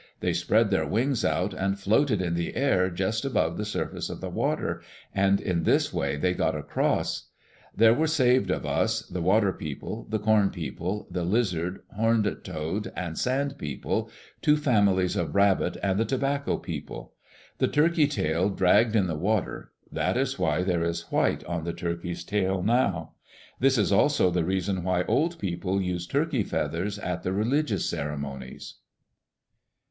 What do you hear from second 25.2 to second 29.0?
people use turkey feathers at the religious ceremonies.